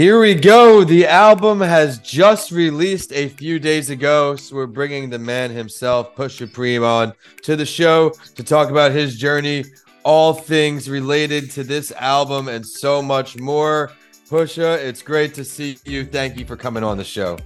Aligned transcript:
Here 0.00 0.18
we 0.18 0.34
go. 0.34 0.82
The 0.82 1.06
album 1.06 1.60
has 1.60 1.98
just 1.98 2.52
released 2.52 3.12
a 3.12 3.28
few 3.28 3.58
days 3.58 3.90
ago, 3.90 4.34
so 4.34 4.56
we're 4.56 4.66
bringing 4.66 5.10
the 5.10 5.18
man 5.18 5.50
himself, 5.50 6.16
Pusha 6.16 6.50
Preme, 6.50 6.82
on 6.82 7.12
to 7.42 7.54
the 7.54 7.66
show 7.66 8.08
to 8.34 8.42
talk 8.42 8.70
about 8.70 8.92
his 8.92 9.18
journey, 9.18 9.62
all 10.02 10.32
things 10.32 10.88
related 10.88 11.50
to 11.50 11.64
this 11.64 11.92
album, 11.92 12.48
and 12.48 12.66
so 12.66 13.02
much 13.02 13.36
more. 13.36 13.92
Pusha, 14.30 14.78
it's 14.78 15.02
great 15.02 15.34
to 15.34 15.44
see 15.44 15.76
you. 15.84 16.06
Thank 16.06 16.38
you 16.38 16.46
for 16.46 16.56
coming 16.56 16.82
on 16.82 16.96
the 16.96 17.04
show. 17.04 17.36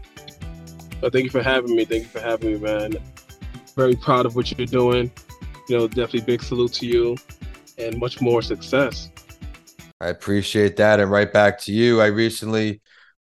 Thank 1.00 1.24
you 1.24 1.30
for 1.30 1.42
having 1.42 1.74
me. 1.74 1.84
Thank 1.84 2.04
you 2.04 2.08
for 2.08 2.20
having 2.20 2.52
me, 2.52 2.58
man. 2.60 2.92
Very 3.74 3.96
proud 3.96 4.26
of 4.26 4.36
what 4.36 4.56
you're 4.56 4.64
doing. 4.64 5.10
You 5.68 5.78
know, 5.78 5.88
definitely 5.88 6.20
big 6.20 6.40
salute 6.40 6.74
to 6.74 6.86
you, 6.86 7.16
and 7.78 7.98
much 7.98 8.20
more 8.20 8.42
success. 8.42 9.08
I 10.00 10.08
appreciate 10.08 10.76
that. 10.76 11.00
And 11.00 11.10
right 11.10 11.32
back 11.32 11.60
to 11.62 11.72
you. 11.72 12.00
I 12.00 12.06
recently 12.06 12.80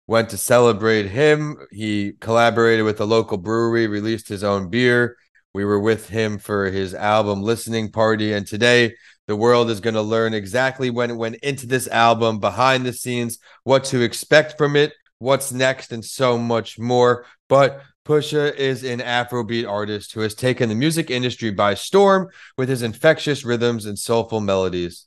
went 0.06 0.30
to 0.30 0.36
celebrate 0.36 1.06
him. 1.06 1.56
He 1.70 2.12
collaborated 2.20 2.84
with 2.84 3.00
a 3.00 3.04
local 3.04 3.38
brewery, 3.38 3.86
released 3.86 4.28
his 4.28 4.44
own 4.44 4.68
beer. 4.68 5.16
We 5.54 5.64
were 5.64 5.80
with 5.80 6.08
him 6.08 6.38
for 6.38 6.70
his 6.70 6.94
album 6.94 7.42
listening 7.42 7.90
party. 7.90 8.32
And 8.32 8.46
today, 8.46 8.94
the 9.26 9.36
world 9.36 9.70
is 9.70 9.80
going 9.80 9.94
to 9.94 10.02
learn 10.02 10.32
exactly 10.32 10.88
when 10.88 11.10
it 11.10 11.16
went 11.16 11.36
into 11.36 11.66
this 11.66 11.86
album, 11.88 12.38
behind 12.38 12.86
the 12.86 12.92
scenes, 12.92 13.38
what 13.64 13.84
to 13.84 14.00
expect 14.00 14.56
from 14.56 14.76
it, 14.76 14.94
what's 15.18 15.52
next, 15.52 15.92
and 15.92 16.04
so 16.04 16.38
much 16.38 16.78
more. 16.78 17.26
But 17.48 17.82
Pusha 18.06 18.54
is 18.54 18.84
an 18.84 19.00
Afrobeat 19.00 19.68
artist 19.68 20.12
who 20.12 20.20
has 20.20 20.34
taken 20.34 20.70
the 20.70 20.74
music 20.74 21.10
industry 21.10 21.50
by 21.50 21.74
storm 21.74 22.28
with 22.56 22.70
his 22.70 22.80
infectious 22.80 23.44
rhythms 23.44 23.84
and 23.84 23.98
soulful 23.98 24.40
melodies. 24.40 25.06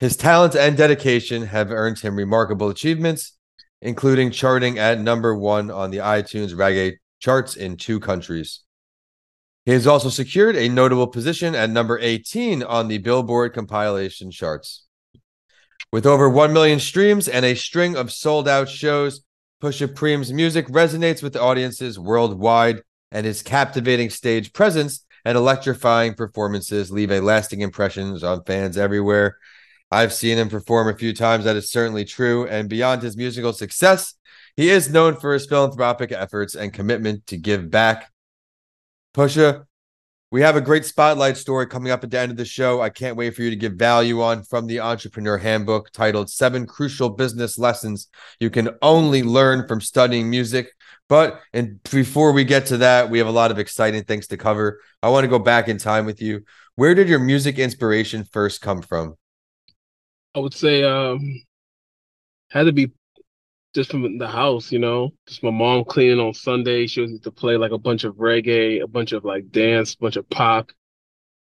His 0.00 0.16
talent 0.16 0.54
and 0.54 0.78
dedication 0.78 1.42
have 1.42 1.70
earned 1.70 1.98
him 1.98 2.16
remarkable 2.16 2.70
achievements, 2.70 3.36
including 3.82 4.30
charting 4.30 4.78
at 4.78 4.98
number 4.98 5.36
one 5.36 5.70
on 5.70 5.90
the 5.90 5.98
iTunes 5.98 6.54
reggae 6.54 6.96
charts 7.20 7.54
in 7.54 7.76
two 7.76 8.00
countries. 8.00 8.60
He 9.66 9.72
has 9.72 9.86
also 9.86 10.08
secured 10.08 10.56
a 10.56 10.70
notable 10.70 11.06
position 11.06 11.54
at 11.54 11.68
number 11.68 11.98
18 11.98 12.62
on 12.62 12.88
the 12.88 12.96
Billboard 12.96 13.52
compilation 13.52 14.30
charts. 14.30 14.86
With 15.92 16.06
over 16.06 16.30
1 16.30 16.52
million 16.52 16.80
streams 16.80 17.28
and 17.28 17.44
a 17.44 17.54
string 17.54 17.94
of 17.94 18.10
sold 18.10 18.48
out 18.48 18.70
shows, 18.70 19.20
Pusha 19.62 19.94
Preme's 19.94 20.32
music 20.32 20.66
resonates 20.68 21.22
with 21.22 21.36
audiences 21.36 21.98
worldwide, 21.98 22.82
and 23.12 23.26
his 23.26 23.42
captivating 23.42 24.08
stage 24.08 24.54
presence 24.54 25.04
and 25.26 25.36
electrifying 25.36 26.14
performances 26.14 26.90
leave 26.90 27.10
a 27.10 27.20
lasting 27.20 27.60
impressions 27.60 28.24
on 28.24 28.42
fans 28.44 28.78
everywhere. 28.78 29.36
I've 29.90 30.12
seen 30.12 30.38
him 30.38 30.48
perform 30.48 30.88
a 30.88 30.96
few 30.96 31.12
times. 31.12 31.44
That 31.44 31.56
is 31.56 31.70
certainly 31.70 32.04
true. 32.04 32.46
And 32.46 32.68
beyond 32.68 33.02
his 33.02 33.16
musical 33.16 33.52
success, 33.52 34.14
he 34.56 34.70
is 34.70 34.90
known 34.90 35.16
for 35.16 35.32
his 35.32 35.46
philanthropic 35.46 36.12
efforts 36.12 36.54
and 36.54 36.72
commitment 36.72 37.26
to 37.28 37.36
give 37.36 37.70
back. 37.70 38.12
Pusha, 39.14 39.64
we 40.30 40.42
have 40.42 40.54
a 40.54 40.60
great 40.60 40.84
spotlight 40.84 41.36
story 41.36 41.66
coming 41.66 41.90
up 41.90 42.04
at 42.04 42.10
the 42.12 42.18
end 42.20 42.30
of 42.30 42.36
the 42.36 42.44
show. 42.44 42.80
I 42.80 42.88
can't 42.88 43.16
wait 43.16 43.34
for 43.34 43.42
you 43.42 43.50
to 43.50 43.56
give 43.56 43.72
value 43.72 44.22
on 44.22 44.44
from 44.44 44.68
the 44.68 44.78
Entrepreneur 44.78 45.38
Handbook 45.38 45.90
titled 45.90 46.30
Seven 46.30 46.66
Crucial 46.66 47.08
Business 47.08 47.58
Lessons 47.58 48.08
You 48.38 48.48
Can 48.48 48.70
Only 48.80 49.24
Learn 49.24 49.66
from 49.66 49.80
Studying 49.80 50.30
Music. 50.30 50.68
But 51.08 51.40
and 51.52 51.82
before 51.82 52.30
we 52.30 52.44
get 52.44 52.66
to 52.66 52.76
that, 52.76 53.10
we 53.10 53.18
have 53.18 53.26
a 53.26 53.32
lot 53.32 53.50
of 53.50 53.58
exciting 53.58 54.04
things 54.04 54.28
to 54.28 54.36
cover. 54.36 54.80
I 55.02 55.08
want 55.08 55.24
to 55.24 55.28
go 55.28 55.40
back 55.40 55.66
in 55.66 55.78
time 55.78 56.06
with 56.06 56.22
you. 56.22 56.44
Where 56.76 56.94
did 56.94 57.08
your 57.08 57.18
music 57.18 57.58
inspiration 57.58 58.22
first 58.22 58.60
come 58.60 58.82
from? 58.82 59.16
I 60.34 60.38
would 60.38 60.54
say 60.54 60.84
um 60.84 61.42
had 62.50 62.64
to 62.64 62.72
be 62.72 62.92
just 63.74 63.90
from 63.90 64.18
the 64.18 64.28
house, 64.28 64.72
you 64.72 64.78
know. 64.78 65.10
Just 65.26 65.42
my 65.42 65.50
mom 65.50 65.84
cleaning 65.84 66.20
on 66.20 66.34
Sunday. 66.34 66.86
She 66.86 67.00
was 67.00 67.12
used 67.12 67.24
to 67.24 67.30
play 67.30 67.56
like 67.56 67.72
a 67.72 67.78
bunch 67.78 68.04
of 68.04 68.16
reggae, 68.16 68.82
a 68.82 68.88
bunch 68.88 69.12
of 69.12 69.24
like 69.24 69.50
dance, 69.50 69.94
a 69.94 69.98
bunch 69.98 70.16
of 70.16 70.28
pop. 70.28 70.72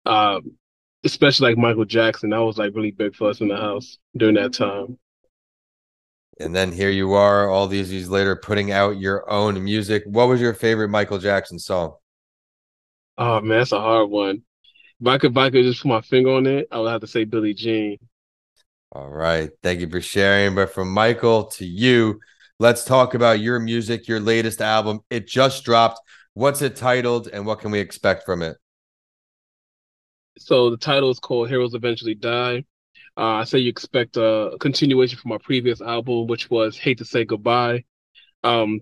Um, 0.06 0.56
especially 1.04 1.50
like 1.50 1.58
Michael 1.58 1.84
Jackson. 1.84 2.30
That 2.30 2.38
was 2.38 2.58
like 2.58 2.74
really 2.74 2.90
big 2.90 3.14
for 3.14 3.28
us 3.30 3.40
in 3.40 3.48
the 3.48 3.56
house 3.56 3.98
during 4.16 4.36
that 4.36 4.52
time. 4.52 4.98
And 6.38 6.54
then 6.54 6.70
here 6.70 6.90
you 6.90 7.14
are, 7.14 7.48
all 7.48 7.66
these 7.66 7.90
years 7.90 8.10
later, 8.10 8.36
putting 8.36 8.70
out 8.70 8.98
your 8.98 9.30
own 9.30 9.62
music. 9.62 10.02
What 10.04 10.28
was 10.28 10.40
your 10.40 10.52
favorite 10.52 10.88
Michael 10.88 11.18
Jackson 11.18 11.58
song? 11.58 11.94
Oh 13.16 13.40
man, 13.40 13.58
that's 13.58 13.72
a 13.72 13.80
hard 13.80 14.10
one. 14.10 14.42
If 15.00 15.06
I 15.06 15.18
could, 15.18 15.30
if 15.30 15.36
I 15.36 15.50
could 15.50 15.64
just 15.64 15.82
put 15.82 15.88
my 15.88 16.02
finger 16.02 16.32
on 16.32 16.46
it, 16.46 16.68
I 16.70 16.78
would 16.78 16.90
have 16.90 17.00
to 17.00 17.06
say 17.06 17.24
Billie 17.24 17.54
Jean. 17.54 17.98
All 18.96 19.10
right. 19.10 19.50
Thank 19.62 19.80
you 19.80 19.90
for 19.90 20.00
sharing. 20.00 20.54
But 20.54 20.72
from 20.72 20.90
Michael 20.90 21.44
to 21.48 21.66
you, 21.66 22.18
let's 22.58 22.82
talk 22.82 23.12
about 23.12 23.40
your 23.40 23.60
music, 23.60 24.08
your 24.08 24.20
latest 24.20 24.62
album. 24.62 25.00
It 25.10 25.28
just 25.28 25.64
dropped. 25.64 26.00
What's 26.32 26.62
it 26.62 26.76
titled 26.76 27.28
and 27.30 27.44
what 27.44 27.60
can 27.60 27.70
we 27.72 27.78
expect 27.78 28.24
from 28.24 28.40
it? 28.40 28.56
So 30.38 30.70
the 30.70 30.78
title 30.78 31.10
is 31.10 31.18
called 31.18 31.50
Heroes 31.50 31.74
Eventually 31.74 32.14
Die. 32.14 32.64
Uh, 33.18 33.20
I 33.20 33.44
say 33.44 33.58
you 33.58 33.68
expect 33.68 34.16
a 34.16 34.56
continuation 34.60 35.18
from 35.18 35.32
our 35.32 35.40
previous 35.40 35.82
album, 35.82 36.26
which 36.26 36.48
was 36.48 36.78
Hate 36.78 36.96
to 36.96 37.04
Say 37.04 37.26
Goodbye. 37.26 37.84
Um, 38.44 38.80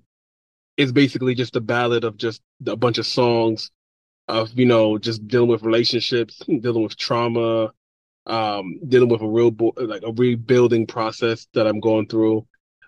it's 0.76 0.92
basically 0.92 1.34
just 1.34 1.56
a 1.56 1.60
ballad 1.60 2.04
of 2.04 2.16
just 2.16 2.40
a 2.68 2.76
bunch 2.76 2.98
of 2.98 3.06
songs 3.08 3.72
of, 4.28 4.52
you 4.56 4.66
know, 4.66 4.96
just 4.96 5.26
dealing 5.26 5.48
with 5.48 5.64
relationships, 5.64 6.40
dealing 6.46 6.84
with 6.84 6.96
trauma, 6.96 7.72
um, 8.26 8.80
dealing 8.88 9.08
with 9.08 9.22
a 9.22 9.28
real 9.28 9.50
bo- 9.50 9.74
like 9.76 10.02
a 10.04 10.12
rebuilding 10.12 10.86
process 10.86 11.46
that 11.54 11.66
I'm 11.66 11.80
going 11.80 12.08
through. 12.08 12.46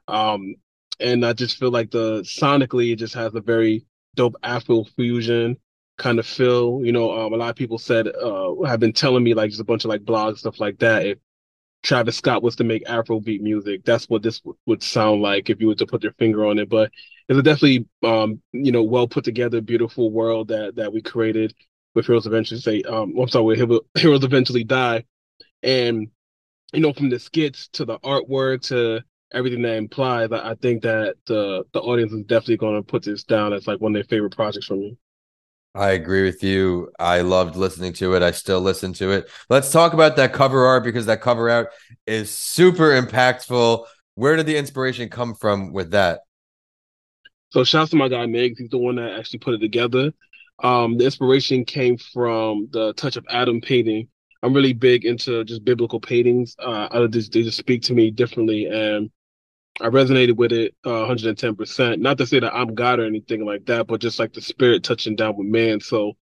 Um, 0.08 0.54
and 1.00 1.24
I 1.26 1.32
just 1.32 1.58
feel 1.58 1.70
like 1.70 1.90
the 1.90 2.20
sonically 2.22 2.92
it 2.92 2.96
just 2.96 3.14
has 3.14 3.34
a 3.34 3.40
very 3.40 3.84
dope 4.14 4.36
Afro 4.42 4.84
fusion 4.84 5.58
kind 5.98 6.18
of 6.18 6.26
feel. 6.26 6.80
You 6.84 6.92
know, 6.92 7.12
um, 7.12 7.32
a 7.32 7.36
lot 7.36 7.50
of 7.50 7.56
people 7.56 7.78
said 7.78 8.08
uh, 8.08 8.54
have 8.62 8.80
been 8.80 8.92
telling 8.92 9.24
me 9.24 9.34
like 9.34 9.50
just 9.50 9.60
a 9.60 9.64
bunch 9.64 9.84
of 9.84 9.90
like 9.90 10.02
blogs 10.02 10.38
stuff 10.38 10.60
like 10.60 10.78
that. 10.78 11.06
If 11.06 11.18
Travis 11.82 12.16
Scott 12.16 12.42
was 12.42 12.56
to 12.56 12.64
make 12.64 12.84
Afrobeat 12.86 13.40
music, 13.40 13.84
that's 13.84 14.08
what 14.08 14.22
this 14.22 14.40
w- 14.40 14.56
would 14.66 14.82
sound 14.82 15.22
like 15.22 15.50
if 15.50 15.60
you 15.60 15.68
were 15.68 15.74
to 15.76 15.86
put 15.86 16.02
your 16.02 16.12
finger 16.14 16.46
on 16.46 16.58
it. 16.58 16.68
But 16.68 16.90
it's 17.28 17.38
a 17.38 17.42
definitely 17.42 17.86
um, 18.02 18.42
you 18.52 18.72
know 18.72 18.82
well 18.82 19.08
put 19.08 19.24
together, 19.24 19.60
beautiful 19.60 20.10
world 20.10 20.48
that 20.48 20.76
that 20.76 20.92
we 20.92 21.02
created 21.02 21.54
with 21.94 22.06
Heroes 22.06 22.26
Eventually 22.26 22.60
Say. 22.60 22.82
Um, 22.82 23.14
I'm 23.18 23.28
sorry, 23.28 23.62
with 23.62 23.82
Heroes 23.98 24.24
Eventually 24.24 24.64
Die 24.64 25.04
and 25.66 26.08
you 26.72 26.80
know 26.80 26.92
from 26.92 27.10
the 27.10 27.18
skits 27.18 27.68
to 27.68 27.84
the 27.84 27.98
artwork 27.98 28.62
to 28.62 29.02
everything 29.34 29.60
that 29.60 29.76
implies 29.76 30.30
i 30.32 30.54
think 30.62 30.82
that 30.82 31.16
the 31.26 31.64
the 31.72 31.80
audience 31.80 32.12
is 32.12 32.22
definitely 32.24 32.56
going 32.56 32.76
to 32.76 32.82
put 32.82 33.02
this 33.02 33.24
down 33.24 33.52
as 33.52 33.66
like 33.66 33.80
one 33.80 33.94
of 33.94 33.94
their 33.94 34.08
favorite 34.08 34.34
projects 34.34 34.66
from 34.66 34.80
me 34.80 34.96
I 35.74 35.90
agree 35.90 36.22
with 36.22 36.42
you. 36.42 36.90
I 36.98 37.20
loved 37.20 37.54
listening 37.54 37.92
to 37.94 38.14
it. 38.14 38.22
I 38.22 38.30
still 38.30 38.62
listen 38.62 38.94
to 38.94 39.10
it. 39.10 39.28
Let's 39.50 39.70
talk 39.70 39.92
about 39.92 40.16
that 40.16 40.32
cover 40.32 40.64
art 40.64 40.84
because 40.84 41.04
that 41.04 41.20
cover 41.20 41.50
art 41.50 41.68
is 42.06 42.30
super 42.30 42.98
impactful. 42.98 43.84
Where 44.14 44.36
did 44.36 44.46
the 44.46 44.56
inspiration 44.56 45.10
come 45.10 45.34
from 45.34 45.74
with 45.74 45.90
that? 45.90 46.20
So 47.50 47.62
shouts 47.62 47.90
to 47.90 47.96
my 47.96 48.08
guy 48.08 48.24
Meg. 48.24 48.54
He's 48.56 48.70
the 48.70 48.78
one 48.78 48.96
that 48.96 49.18
actually 49.18 49.40
put 49.40 49.52
it 49.52 49.58
together. 49.58 50.12
Um, 50.64 50.96
the 50.96 51.04
inspiration 51.04 51.66
came 51.66 51.98
from 51.98 52.68
the 52.72 52.94
Touch 52.94 53.16
of 53.16 53.26
Adam 53.28 53.60
painting 53.60 54.08
I'm 54.46 54.54
really 54.54 54.74
big 54.74 55.04
into 55.04 55.42
just 55.42 55.64
biblical 55.64 55.98
paintings. 55.98 56.54
Uh, 56.60 56.86
I 56.88 57.04
just, 57.08 57.32
they 57.32 57.42
just 57.42 57.58
speak 57.58 57.82
to 57.82 57.94
me 57.94 58.12
differently, 58.12 58.66
and 58.66 59.10
I 59.80 59.86
resonated 59.86 60.36
with 60.36 60.52
it 60.52 60.72
uh, 60.84 60.88
110%. 60.88 61.98
Not 61.98 62.16
to 62.18 62.26
say 62.28 62.38
that 62.38 62.54
I'm 62.54 62.76
God 62.76 63.00
or 63.00 63.06
anything 63.06 63.44
like 63.44 63.66
that, 63.66 63.88
but 63.88 64.00
just 64.00 64.20
like 64.20 64.32
the 64.32 64.40
spirit 64.40 64.84
touching 64.84 65.16
down 65.16 65.36
with 65.36 65.48
man. 65.48 65.80
So 65.80 66.12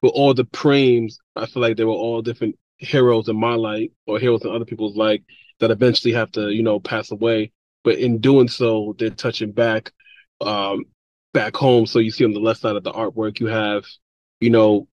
with 0.00 0.12
all 0.14 0.32
the 0.32 0.44
preems, 0.44 1.16
I 1.34 1.46
feel 1.46 1.60
like 1.60 1.76
they 1.76 1.84
were 1.84 1.90
all 1.90 2.22
different 2.22 2.56
heroes 2.78 3.28
in 3.28 3.34
my 3.36 3.54
life 3.54 3.90
or 4.06 4.20
heroes 4.20 4.44
in 4.44 4.52
other 4.52 4.64
people's 4.64 4.96
life 4.96 5.20
that 5.58 5.72
eventually 5.72 6.14
have 6.14 6.30
to, 6.32 6.50
you 6.50 6.62
know, 6.62 6.78
pass 6.78 7.10
away. 7.10 7.50
But 7.82 7.98
in 7.98 8.20
doing 8.20 8.46
so, 8.46 8.94
they're 8.96 9.10
touching 9.10 9.50
back, 9.50 9.90
um, 10.40 10.84
back 11.34 11.56
home. 11.56 11.86
So 11.86 11.98
you 11.98 12.12
see 12.12 12.24
on 12.24 12.32
the 12.32 12.38
left 12.38 12.60
side 12.60 12.76
of 12.76 12.84
the 12.84 12.92
artwork, 12.92 13.40
you 13.40 13.46
have, 13.46 13.84
you 14.38 14.50
know, 14.50 14.86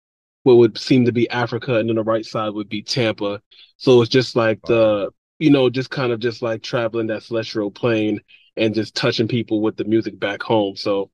what 0.44 0.58
would 0.58 0.78
seem 0.78 1.06
to 1.06 1.12
be 1.12 1.30
Africa, 1.30 1.76
and 1.76 1.90
then 1.90 1.96
the 1.96 2.04
right 2.04 2.26
side 2.26 2.54
would 2.54 2.70
be 2.70 2.82
Tampa. 2.82 3.42
So 3.78 4.02
it's 4.02 4.10
just 4.10 4.36
like 4.36 4.62
the 4.64 5.12
you 5.40 5.50
know, 5.50 5.70
just 5.70 5.90
kind 5.90 6.12
of 6.12 6.20
just 6.20 6.42
like 6.42 6.62
traveling 6.62 7.08
that 7.08 7.24
celestial 7.24 7.72
plane 7.72 8.20
and 8.58 8.76
just 8.76 8.94
touching 8.94 9.28
people 9.28 9.62
with 9.62 9.78
the 9.78 9.86
music 9.86 10.20
back 10.20 10.44
home. 10.44 10.76
So 10.76 11.10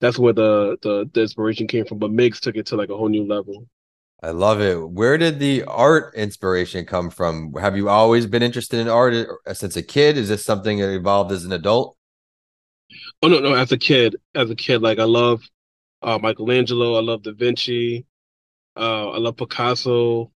that's 0.00 0.18
where 0.18 0.34
the 0.34 0.76
the, 0.82 1.10
the 1.12 1.22
inspiration 1.22 1.66
came 1.66 1.86
from. 1.86 1.98
But 1.98 2.12
Migs 2.12 2.40
took 2.40 2.56
it 2.56 2.66
to 2.66 2.76
like 2.76 2.90
a 2.90 2.96
whole 2.96 3.08
new 3.08 3.26
level. 3.26 3.66
I 4.22 4.30
love 4.30 4.60
it. 4.60 4.76
Where 4.88 5.18
did 5.18 5.40
the 5.40 5.64
art 5.64 6.14
inspiration 6.14 6.84
come 6.84 7.10
from? 7.10 7.52
Have 7.54 7.76
you 7.76 7.88
always 7.88 8.26
been 8.26 8.42
interested 8.42 8.78
in 8.78 8.88
art 8.88 9.14
uh, 9.46 9.54
since 9.54 9.76
a 9.76 9.82
kid? 9.82 10.16
Is 10.16 10.28
this 10.28 10.44
something 10.44 10.78
that 10.78 10.94
evolved 10.94 11.32
as 11.32 11.44
an 11.44 11.52
adult? 11.52 11.96
Oh 13.22 13.28
no, 13.28 13.40
no. 13.40 13.54
As 13.54 13.72
a 13.72 13.78
kid, 13.78 14.16
as 14.34 14.50
a 14.50 14.54
kid, 14.54 14.82
like 14.82 14.98
I 14.98 15.04
love 15.04 15.42
uh, 16.02 16.18
Michelangelo. 16.18 16.96
I 16.96 17.00
love 17.00 17.22
Da 17.22 17.32
Vinci. 17.32 18.06
Uh, 18.76 19.10
I 19.10 19.18
love 19.18 19.36
Picasso. 19.36 20.32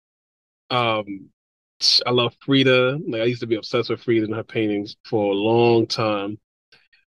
Um, 0.71 1.31
I 2.07 2.11
love 2.11 2.35
Frida. 2.45 2.99
Like 3.07 3.23
I 3.23 3.25
used 3.25 3.41
to 3.41 3.47
be 3.47 3.57
obsessed 3.57 3.91
with 3.91 4.03
Frida 4.03 4.25
and 4.27 4.35
her 4.35 4.45
paintings 4.45 4.97
for 5.05 5.33
a 5.33 5.37
long 5.37 5.87
time. 5.87 6.39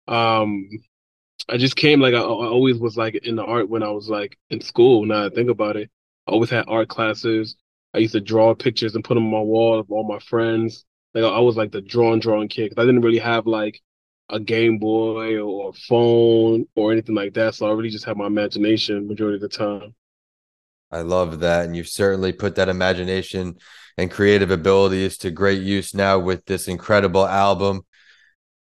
Um, 0.08 0.68
I 1.48 1.56
just 1.56 1.76
came 1.76 2.00
like 2.00 2.14
I, 2.14 2.18
I, 2.18 2.22
always 2.22 2.78
was 2.78 2.96
like 2.96 3.14
in 3.16 3.36
the 3.36 3.44
art 3.44 3.68
when 3.68 3.82
I 3.82 3.90
was 3.90 4.08
like 4.08 4.38
in 4.50 4.60
school. 4.60 5.04
Now 5.04 5.26
I 5.26 5.30
think 5.30 5.50
about 5.50 5.76
it, 5.76 5.90
I 6.26 6.32
always 6.32 6.50
had 6.50 6.64
art 6.68 6.88
classes. 6.88 7.56
I 7.94 7.98
used 7.98 8.12
to 8.14 8.20
draw 8.20 8.54
pictures 8.54 8.94
and 8.94 9.04
put 9.04 9.14
them 9.14 9.26
on 9.26 9.32
my 9.32 9.40
wall 9.40 9.78
of 9.78 9.90
all 9.90 10.04
my 10.08 10.18
friends. 10.20 10.84
Like 11.14 11.24
I 11.24 11.40
was 11.40 11.56
like 11.56 11.72
the 11.72 11.82
drawing 11.82 12.20
drawing 12.20 12.48
kid 12.48 12.70
because 12.70 12.82
I 12.82 12.86
didn't 12.86 13.02
really 13.02 13.18
have 13.18 13.46
like 13.46 13.80
a 14.30 14.40
Game 14.40 14.78
Boy 14.78 15.38
or 15.40 15.70
a 15.70 15.72
phone 15.72 16.66
or 16.76 16.92
anything 16.92 17.14
like 17.14 17.34
that. 17.34 17.54
So 17.54 17.66
I 17.66 17.72
really 17.72 17.90
just 17.90 18.04
had 18.04 18.16
my 18.16 18.26
imagination 18.26 19.08
majority 19.08 19.36
of 19.36 19.42
the 19.42 19.48
time. 19.48 19.94
I 20.92 21.00
love 21.00 21.40
that. 21.40 21.64
And 21.64 21.74
you've 21.74 21.88
certainly 21.88 22.32
put 22.32 22.56
that 22.56 22.68
imagination 22.68 23.56
and 23.98 24.10
creative 24.10 24.50
abilities 24.50 25.18
to 25.18 25.30
great 25.30 25.62
use 25.62 25.94
now 25.94 26.18
with 26.18 26.44
this 26.44 26.68
incredible 26.68 27.26
album. 27.26 27.86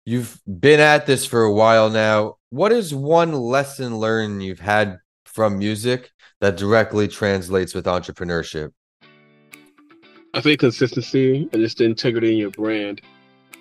You've 0.06 0.42
been 0.48 0.80
at 0.80 1.06
this 1.06 1.26
for 1.26 1.44
a 1.44 1.54
while 1.54 1.90
now. 1.90 2.36
What 2.50 2.72
is 2.72 2.94
one 2.94 3.34
lesson 3.34 3.98
learned 3.98 4.44
you've 4.44 4.60
had 4.60 4.98
from 5.26 5.60
music 5.60 6.12
that 6.40 6.58
directly 6.58 7.08
translates 7.08 7.74
with 7.74 7.86
entrepreneurship? 7.86 8.72
I 10.34 10.42
think 10.42 10.62
consistency 10.62 11.50
and 11.52 11.62
just 11.62 11.78
the 11.78 11.86
integrity 11.86 12.32
in 12.32 12.38
your 12.38 12.52
brand. 12.52 13.02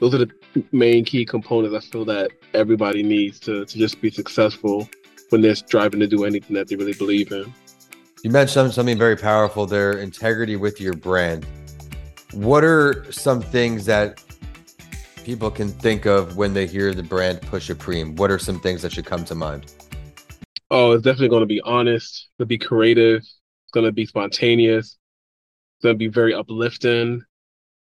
Those 0.00 0.14
are 0.14 0.18
the 0.18 0.30
main 0.72 1.04
key 1.04 1.26
components 1.26 1.76
I 1.76 1.90
feel 1.90 2.04
that 2.06 2.30
everybody 2.54 3.02
needs 3.02 3.38
to, 3.40 3.66
to 3.66 3.78
just 3.78 4.00
be 4.00 4.10
successful 4.10 4.88
when 5.28 5.42
they're 5.42 5.54
striving 5.54 6.00
to 6.00 6.06
do 6.06 6.24
anything 6.24 6.54
that 6.54 6.68
they 6.68 6.76
really 6.76 6.94
believe 6.94 7.32
in. 7.32 7.52
You 8.22 8.28
mentioned 8.28 8.74
something 8.74 8.98
very 8.98 9.16
powerful 9.16 9.64
there 9.64 9.92
integrity 9.92 10.56
with 10.56 10.78
your 10.78 10.92
brand. 10.92 11.46
What 12.32 12.64
are 12.64 13.10
some 13.10 13.40
things 13.40 13.86
that 13.86 14.22
people 15.24 15.50
can 15.50 15.68
think 15.70 16.04
of 16.04 16.36
when 16.36 16.52
they 16.52 16.66
hear 16.66 16.92
the 16.92 17.02
brand 17.02 17.40
Pusha 17.40 17.74
Preme? 17.74 18.16
What 18.16 18.30
are 18.30 18.38
some 18.38 18.60
things 18.60 18.82
that 18.82 18.92
should 18.92 19.06
come 19.06 19.24
to 19.24 19.34
mind? 19.34 19.72
Oh, 20.70 20.92
it's 20.92 21.02
definitely 21.02 21.30
going 21.30 21.40
to 21.40 21.46
be 21.46 21.62
honest, 21.62 22.28
to 22.38 22.44
be 22.44 22.58
creative, 22.58 23.22
it's 23.22 23.72
going 23.72 23.86
to 23.86 23.92
be 23.92 24.04
spontaneous, 24.04 24.98
it's 25.78 25.82
going 25.82 25.94
to 25.94 25.98
be 25.98 26.08
very 26.08 26.34
uplifting, 26.34 27.22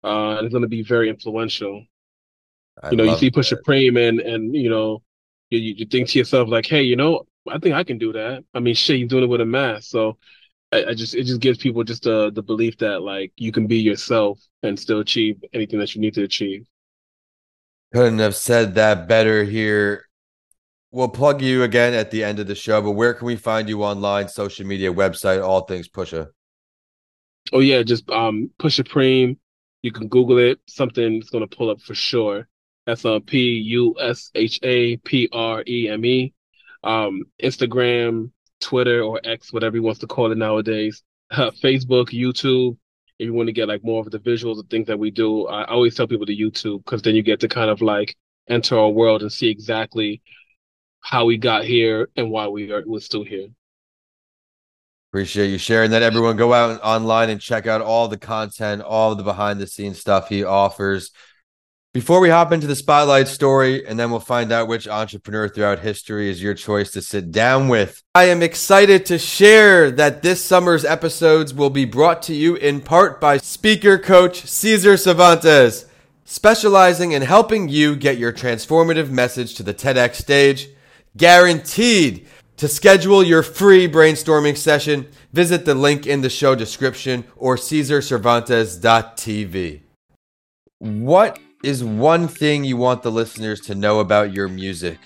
uh, 0.04 0.36
and 0.36 0.46
it's 0.46 0.54
going 0.54 0.64
to 0.64 0.68
be 0.68 0.84
very 0.84 1.08
influential. 1.08 1.86
I 2.84 2.92
you 2.92 2.98
know, 2.98 3.04
you 3.06 3.16
see 3.16 3.31
Pusha 3.31 3.58
Preme 3.66 4.10
and 4.10 4.20
and 4.20 4.54
you 4.54 4.70
know, 4.70 5.02
you, 5.50 5.60
you 5.60 5.86
think 5.86 6.10
to 6.10 6.20
yourself 6.20 6.50
like, 6.50 6.66
hey, 6.66 6.84
you 6.84 6.98
know, 6.98 7.26
I 7.47 7.59
think 7.59 7.75
I 7.75 7.83
can 7.83 7.97
do 7.97 8.13
that. 8.13 8.44
I 8.53 8.59
mean, 8.59 8.75
shit, 8.75 9.00
you're 9.00 9.07
doing 9.07 9.24
it 9.24 9.27
with 9.27 9.42
a 9.42 9.45
mask, 9.45 9.89
so 9.89 10.18
I, 10.71 10.86
I 10.86 10.94
just 10.94 11.15
it 11.15 11.24
just 11.24 11.42
gives 11.42 11.57
people 11.57 11.83
just 11.83 12.03
the 12.03 12.31
the 12.31 12.42
belief 12.42 12.77
that 12.80 13.01
like 13.01 13.31
you 13.38 13.51
can 13.51 13.68
be 13.68 13.77
yourself 13.77 14.39
and 14.63 14.80
still 14.80 15.00
achieve 15.00 15.44
anything 15.53 15.80
that 15.80 15.95
you 15.95 16.01
need 16.01 16.13
to 16.15 16.24
achieve. 16.24 16.65
Couldn't 17.94 18.19
have 18.19 18.36
said 18.36 18.75
that 18.75 19.07
better 19.07 19.44
here. 19.44 20.06
We'll 20.92 21.09
plug 21.09 21.42
you 21.42 21.63
again 21.63 21.94
at 21.94 22.12
the 22.12 22.24
end 22.24 22.39
of 22.39 22.47
the 22.47 22.56
show, 22.56 22.81
but 22.81 22.92
where 22.92 23.13
can 23.13 23.25
we 23.27 23.36
find 23.36 23.68
you 23.68 23.83
online, 23.83 24.30
social 24.30 24.65
media, 24.65 24.94
website, 24.94 25.45
all 25.45 25.62
things 25.62 25.89
Pusha? 25.89 26.30
Oh 27.53 27.59
yeah, 27.59 27.83
just 27.83 28.09
um 28.09 28.50
Pusha 28.59 28.88
Preme. 28.88 29.38
You 29.81 29.92
can 29.92 30.07
Google 30.07 30.39
it. 30.39 30.59
Something's 30.68 31.30
gonna 31.30 31.47
pull 31.47 31.69
up 31.69 31.81
for 31.81 31.94
sure. 31.94 32.47
That's 32.86 33.06
on 33.06 33.21
P 33.21 33.39
U 33.39 33.95
S 34.00 34.31
H 34.36 34.59
A 34.63 34.97
P 34.97 35.30
R 35.31 35.63
E 35.68 35.89
M 35.89 36.06
E. 36.06 36.33
Um, 36.86 37.24
Instagram, 37.44 38.32
Twitter, 38.62 39.02
or 39.02 39.20
X, 39.24 39.52
whatever 39.52 39.76
he 39.76 39.82
wants 39.82 40.00
to 40.02 40.08
call 40.08 40.32
it 40.32 40.38
nowadays. 40.38 41.04
Uh, 41.32 41.52
Facebook, 41.64 42.10
YouTube. 42.10 42.78
If 43.18 43.26
you 43.26 43.34
want 43.34 43.48
to 43.48 43.54
get 43.54 43.68
like 43.68 43.84
more 43.84 44.02
of 44.02 44.12
the 44.12 44.20
visuals 44.20 44.60
and 44.60 44.70
things 44.70 44.88
that 44.88 45.00
we 45.00 45.10
do, 45.10 45.48
I 45.48 45.66
always 45.66 45.96
tell 45.96 46.08
people 46.08 46.26
to 46.26 46.36
YouTube 46.36 46.84
because 46.84 47.02
then 47.02 47.16
you 47.16 47.24
get 47.24 47.40
to 47.42 47.48
kind 47.48 47.70
of 47.70 47.82
like 47.82 48.16
enter 48.50 48.78
our 48.78 48.90
world 48.90 49.22
and 49.22 49.32
see 49.32 49.50
exactly 49.50 50.22
how 51.00 51.26
we 51.26 51.38
got 51.38 51.64
here 51.64 52.10
and 52.16 52.30
why 52.30 52.48
we 52.48 52.72
are 52.72 52.84
we're 52.86 53.00
still 53.00 53.24
here. 53.24 53.48
Appreciate 55.12 55.48
you 55.48 55.58
sharing 55.58 55.92
that. 55.92 56.04
Everyone, 56.04 56.36
go 56.36 56.52
out 56.52 56.81
online 56.84 57.30
and 57.30 57.40
check 57.40 57.68
out 57.68 57.80
all 57.80 58.10
the 58.10 58.18
content, 58.18 58.81
all 58.81 59.16
the 59.16 59.24
behind 59.24 59.62
the 59.62 59.68
scenes 59.68 59.98
stuff 59.98 60.28
he 60.28 60.44
offers. 60.44 61.12
Before 61.95 62.19
we 62.19 62.27
hop 62.27 62.51
into 62.51 62.68
the 62.68 62.75
spotlight 62.75 63.30
story, 63.30 63.88
and 63.88 63.97
then 63.97 64.12
we'll 64.12 64.19
find 64.19 64.51
out 64.51 64.68
which 64.68 64.86
entrepreneur 64.86 65.47
throughout 65.47 65.80
history 65.80 66.30
is 66.30 66.44
your 66.44 66.53
choice 66.53 66.92
to 66.92 67.01
sit 67.01 67.31
down 67.31 67.69
with, 67.69 68.03
I 68.13 68.25
am 68.25 68.44
excited 68.44 69.06
to 69.06 69.18
share 69.18 69.89
that 69.92 70.21
this 70.21 70.44
summer's 70.44 70.83
episodes 70.83 71.53
will 71.53 71.69
be 71.69 71.86
brought 71.86 72.21
to 72.24 72.33
you 72.33 72.56
in 72.56 72.81
part 72.81 73.21
by 73.21 73.38
speaker 73.38 73.97
coach 73.97 74.45
Cesar 74.45 74.97
Cervantes, 74.97 75.86
specializing 76.25 77.13
in 77.13 77.21
helping 77.21 77.69
you 77.69 77.95
get 77.95 78.18
your 78.18 78.33
transformative 78.33 79.09
message 79.09 79.56
to 79.56 79.63
the 79.63 79.74
TEDx 79.74 80.15
stage. 80.15 80.68
Guaranteed. 81.15 82.27
To 82.57 82.68
schedule 82.68 83.24
your 83.24 83.42
free 83.42 83.88
brainstorming 83.88 84.57
session, 84.57 85.07
visit 85.31 85.63
the 85.63 85.75
link 85.75 86.06
in 86.06 86.19
the 86.19 86.30
show 86.30 86.56
description 86.56 87.24
or 87.38 87.56
CesarCervantes.tv. 87.56 89.81
What 90.80 91.39
is 91.66 91.84
one 91.84 92.28
thing 92.28 92.64
you 92.64 92.78
want 92.78 93.02
the 93.02 93.12
listeners 93.12 93.60
to 93.60 93.74
know 93.74 94.00
about 94.00 94.32
your 94.32 94.48
music? 94.48 95.00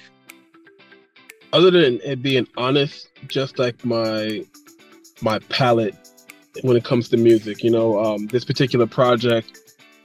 Other 1.54 1.72
than 1.72 2.02
it 2.04 2.22
being 2.22 2.48
honest, 2.58 3.08
just 3.28 3.58
like 3.58 3.84
my 3.86 4.44
my 5.22 5.40
palette 5.48 5.96
when 6.62 6.76
it 6.76 6.84
comes 6.84 7.08
to 7.10 7.18
music, 7.18 7.64
you 7.64 7.72
know, 7.72 7.98
um, 8.04 8.28
this 8.28 8.44
particular 8.44 8.86
project, 8.86 9.58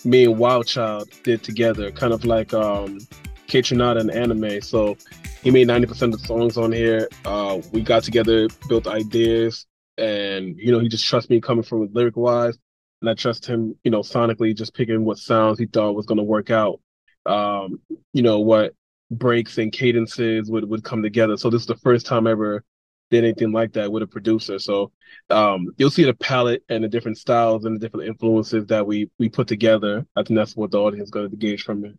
me 0.05 0.25
and 0.25 0.39
Wild 0.39 0.69
Child 0.69 1.11
did 1.25 1.43
together, 1.43 1.91
kind 1.91 2.13
of 2.13 2.25
like 2.25 2.55
um, 2.55 3.01
Kaytranada 3.49 4.01
and 4.01 4.11
Aminé. 4.11 4.63
So 4.63 4.97
he 5.43 5.51
made 5.51 5.67
90% 5.67 6.03
of 6.03 6.13
the 6.13 6.19
songs 6.19 6.57
on 6.57 6.71
here. 6.71 7.09
Uh, 7.25 7.61
we 7.73 7.83
got 7.83 8.05
together, 8.05 8.49
built 8.69 8.87
ideas, 8.87 9.67
and 9.99 10.57
you 10.57 10.71
know, 10.71 10.79
he 10.79 10.89
just 10.89 11.05
trusts 11.05 11.29
me 11.29 11.41
coming 11.41 11.65
from 11.65 11.93
lyric 11.93 12.17
wise 12.17 12.57
and 13.05 13.11
I 13.11 13.15
trust 13.15 13.45
him, 13.45 13.77
you 13.85 13.91
know, 13.91 14.01
sonically 14.01 14.57
just 14.57 14.73
picking 14.73 15.05
what 15.05 15.19
sounds 15.19 15.59
he 15.59 15.67
thought 15.67 15.95
was 15.95 16.07
going 16.07 16.17
to 16.17 16.25
work 16.25 16.51
out. 16.51 16.81
Um, 17.27 17.79
you 18.15 18.23
know, 18.23 18.41
what 18.41 18.73
breaks 19.11 19.59
and 19.59 19.71
cadences 19.71 20.51
would 20.51 20.67
would 20.67 20.85
come 20.85 21.03
together. 21.03 21.37
So 21.37 21.51
this 21.51 21.61
is 21.61 21.67
the 21.67 21.77
first 21.77 22.07
time 22.07 22.27
I 22.27 22.31
ever 22.31 22.65
did 23.11 23.25
anything 23.25 23.53
like 23.53 23.75
that 23.75 23.93
with 23.93 24.03
a 24.03 24.07
producer. 24.07 24.59
So 24.59 24.91
um, 25.29 25.67
you'll 25.77 25.91
see 25.91 26.05
the 26.05 26.15
palette 26.15 26.65
and 26.71 26.83
the 26.83 26.89
different 26.89 27.19
styles 27.19 27.67
and 27.67 27.77
the 27.77 27.81
different 27.81 28.09
influences 28.09 28.65
that 28.69 28.87
we 28.87 29.11
we 29.19 29.29
put 29.29 29.49
together. 29.49 30.07
I 30.17 30.23
think 30.23 30.39
that's 30.39 30.57
what 30.57 30.71
the 30.71 30.81
audience 30.81 31.09
is 31.09 31.11
going 31.11 31.29
to 31.29 31.37
gauge 31.37 31.63
from 31.63 31.85
it. 31.85 31.99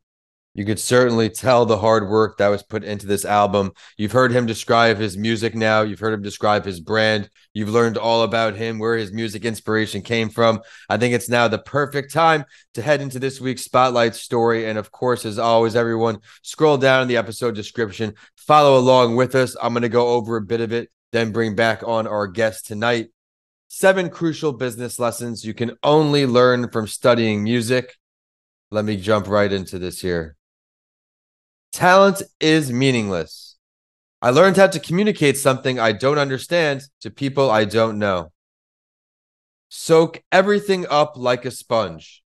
You 0.55 0.63
could 0.63 0.79
certainly 0.79 1.29
tell 1.29 1.65
the 1.65 1.77
hard 1.77 2.07
work 2.07 2.37
that 2.37 2.47
was 2.47 2.63
put 2.63 2.85
into 2.85 3.05
this 3.05 3.25
album. 3.25 3.73
You've 3.97 4.13
heard 4.13 4.31
him 4.31 4.45
describe 4.45 4.97
his 4.97 5.17
music 5.17 5.53
now. 5.53 5.81
You've 5.81 5.99
heard 5.99 6.13
him 6.13 6.21
describe 6.21 6.63
his 6.63 6.79
brand. 6.79 7.29
You've 7.53 7.69
learned 7.69 7.97
all 7.97 8.23
about 8.23 8.55
him, 8.55 8.79
where 8.79 8.95
his 8.95 9.11
music 9.11 9.43
inspiration 9.43 10.01
came 10.01 10.29
from. 10.29 10.61
I 10.89 10.95
think 10.95 11.13
it's 11.13 11.27
now 11.27 11.49
the 11.49 11.59
perfect 11.59 12.13
time 12.13 12.45
to 12.73 12.81
head 12.81 13.01
into 13.01 13.19
this 13.19 13.41
week's 13.41 13.63
spotlight 13.63 14.15
story. 14.15 14.65
And 14.65 14.79
of 14.79 14.91
course, 14.91 15.25
as 15.25 15.37
always, 15.37 15.75
everyone, 15.75 16.19
scroll 16.41 16.77
down 16.77 17.01
in 17.01 17.09
the 17.09 17.17
episode 17.17 17.53
description, 17.53 18.13
follow 18.37 18.79
along 18.79 19.17
with 19.17 19.35
us. 19.35 19.57
I'm 19.61 19.73
going 19.73 19.81
to 19.81 19.89
go 19.89 20.07
over 20.07 20.37
a 20.37 20.41
bit 20.41 20.61
of 20.61 20.71
it, 20.71 20.89
then 21.11 21.33
bring 21.33 21.55
back 21.55 21.83
on 21.85 22.07
our 22.07 22.27
guest 22.27 22.65
tonight. 22.65 23.09
Seven 23.67 24.09
crucial 24.09 24.53
business 24.53 24.99
lessons 24.99 25.43
you 25.43 25.53
can 25.53 25.77
only 25.83 26.25
learn 26.25 26.69
from 26.69 26.87
studying 26.87 27.43
music. 27.43 27.93
Let 28.71 28.85
me 28.85 28.95
jump 28.95 29.27
right 29.27 29.51
into 29.51 29.79
this 29.79 29.99
here. 29.99 30.37
Talent 31.75 32.21
is 32.39 32.71
meaningless. 32.71 33.57
I 34.21 34.29
learned 34.29 34.55
how 34.55 34.67
to 34.67 34.79
communicate 34.79 35.35
something 35.35 35.77
I 35.77 35.91
don't 35.91 36.17
understand 36.17 36.83
to 37.01 37.11
people 37.11 37.51
I 37.51 37.65
don't 37.65 37.99
know. 37.99 38.31
Soak 39.67 40.23
everything 40.31 40.85
up 40.89 41.17
like 41.17 41.43
a 41.43 41.51
sponge. 41.51 42.23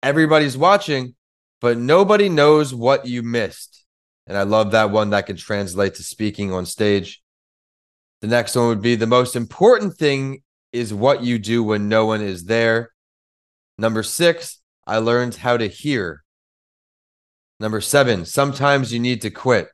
Everybody's 0.00 0.56
watching, 0.56 1.16
but 1.60 1.76
nobody 1.76 2.28
knows 2.28 2.72
what 2.72 3.04
you 3.04 3.24
missed. 3.24 3.84
And 4.28 4.38
I 4.38 4.44
love 4.44 4.70
that 4.70 4.92
one 4.92 5.10
that 5.10 5.26
can 5.26 5.36
translate 5.36 5.96
to 5.96 6.04
speaking 6.04 6.52
on 6.52 6.66
stage. 6.66 7.20
The 8.20 8.28
next 8.28 8.54
one 8.54 8.68
would 8.68 8.80
be 8.80 8.94
the 8.94 9.08
most 9.08 9.34
important 9.34 9.96
thing 9.96 10.44
is 10.72 10.94
what 10.94 11.24
you 11.24 11.36
do 11.36 11.64
when 11.64 11.88
no 11.88 12.06
one 12.06 12.22
is 12.22 12.44
there. 12.44 12.92
Number 13.76 14.04
six, 14.04 14.60
I 14.86 14.98
learned 14.98 15.34
how 15.34 15.56
to 15.56 15.66
hear. 15.66 16.22
Number 17.62 17.80
seven, 17.80 18.24
sometimes 18.24 18.92
you 18.92 18.98
need 18.98 19.22
to 19.22 19.30
quit. 19.30 19.68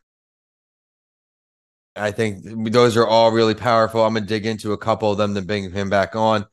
I 1.96 2.10
think 2.10 2.44
those 2.70 2.98
are 2.98 3.06
all 3.06 3.32
really 3.32 3.54
powerful. 3.54 4.04
I'm 4.04 4.12
going 4.12 4.24
to 4.24 4.28
dig 4.28 4.44
into 4.44 4.74
a 4.74 4.76
couple 4.76 5.10
of 5.10 5.16
them 5.16 5.34
to 5.34 5.40
bring 5.40 5.70
him 5.70 5.88
back 5.88 6.14
on. 6.14 6.44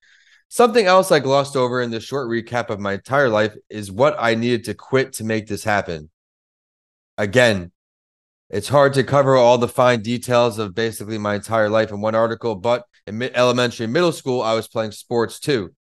Something 0.48 0.86
else 0.86 1.12
I 1.12 1.20
glossed 1.20 1.58
over 1.58 1.82
in 1.82 1.92
this 1.92 2.06
short 2.06 2.30
recap 2.30 2.70
of 2.70 2.80
my 2.80 2.94
entire 2.94 3.28
life 3.28 3.54
is 3.70 3.92
what 3.92 4.16
I 4.18 4.36
needed 4.36 4.64
to 4.64 4.76
quit 4.76 5.12
to 5.16 5.26
make 5.26 5.48
this 5.48 5.66
happen. 5.66 6.10
Again, 7.18 7.74
it's 8.50 8.70
hard 8.70 8.94
to 8.94 9.04
cover 9.04 9.36
all 9.36 9.58
the 9.58 9.68
fine 9.68 10.02
details 10.04 10.58
of 10.58 10.74
basically 10.74 11.18
my 11.18 11.36
entire 11.36 11.70
life 11.70 11.92
in 11.92 12.00
one 12.00 12.16
article, 12.16 12.56
but 12.56 12.86
in 13.08 13.22
elementary 13.22 13.84
and 13.84 13.92
middle 13.94 14.14
school, 14.14 14.42
I 14.42 14.54
was 14.54 14.70
playing 14.70 14.92
sports 14.92 15.42
too. 15.42 15.74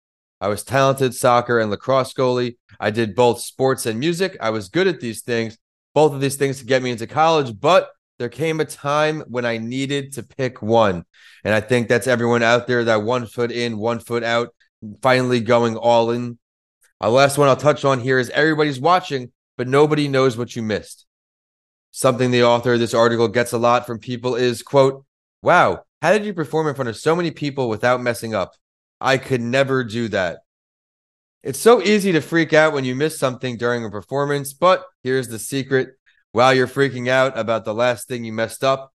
I 0.42 0.48
was 0.48 0.64
talented 0.64 1.14
soccer 1.14 1.60
and 1.60 1.70
lacrosse 1.70 2.14
goalie. 2.14 2.56
I 2.80 2.90
did 2.90 3.14
both 3.14 3.40
sports 3.40 3.86
and 3.86 4.00
music. 4.00 4.36
I 4.40 4.50
was 4.50 4.68
good 4.68 4.88
at 4.88 4.98
these 4.98 5.22
things, 5.22 5.56
both 5.94 6.12
of 6.12 6.20
these 6.20 6.34
things 6.34 6.58
to 6.58 6.64
get 6.64 6.82
me 6.82 6.90
into 6.90 7.06
college, 7.06 7.60
but 7.60 7.92
there 8.18 8.28
came 8.28 8.58
a 8.58 8.64
time 8.64 9.20
when 9.28 9.44
I 9.46 9.58
needed 9.58 10.14
to 10.14 10.24
pick 10.24 10.60
one. 10.60 11.04
And 11.44 11.54
I 11.54 11.60
think 11.60 11.86
that's 11.86 12.08
everyone 12.08 12.42
out 12.42 12.66
there 12.66 12.82
that 12.82 13.04
one 13.04 13.26
foot 13.26 13.52
in, 13.52 13.78
one 13.78 14.00
foot 14.00 14.24
out, 14.24 14.52
finally 15.00 15.38
going 15.38 15.76
all 15.76 16.10
in. 16.10 16.40
A 17.00 17.08
last 17.08 17.38
one 17.38 17.48
I'll 17.48 17.54
touch 17.54 17.84
on 17.84 18.00
here 18.00 18.18
is 18.18 18.28
everybody's 18.30 18.80
watching, 18.80 19.30
but 19.56 19.68
nobody 19.68 20.08
knows 20.08 20.36
what 20.36 20.56
you 20.56 20.62
missed. 20.62 21.06
Something 21.92 22.32
the 22.32 22.42
author 22.42 22.72
of 22.72 22.80
this 22.80 22.94
article 22.94 23.28
gets 23.28 23.52
a 23.52 23.58
lot 23.58 23.86
from 23.86 24.00
people 24.00 24.34
is, 24.34 24.64
quote, 24.64 25.04
wow, 25.40 25.84
how 26.00 26.10
did 26.10 26.24
you 26.24 26.34
perform 26.34 26.66
in 26.66 26.74
front 26.74 26.88
of 26.88 26.96
so 26.96 27.14
many 27.14 27.30
people 27.30 27.68
without 27.68 28.02
messing 28.02 28.34
up? 28.34 28.54
I 29.02 29.18
could 29.18 29.40
never 29.40 29.82
do 29.82 30.08
that. 30.08 30.38
It's 31.42 31.58
so 31.58 31.82
easy 31.82 32.12
to 32.12 32.20
freak 32.20 32.52
out 32.52 32.72
when 32.72 32.84
you 32.84 32.94
miss 32.94 33.18
something 33.18 33.56
during 33.56 33.84
a 33.84 33.90
performance, 33.90 34.52
but 34.52 34.84
here's 35.02 35.26
the 35.26 35.40
secret. 35.40 35.96
While 36.30 36.54
you're 36.54 36.68
freaking 36.68 37.08
out 37.08 37.36
about 37.36 37.64
the 37.64 37.74
last 37.74 38.06
thing 38.06 38.24
you 38.24 38.32
messed 38.32 38.62
up, 38.62 38.92